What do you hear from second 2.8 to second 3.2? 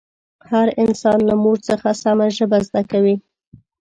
کوي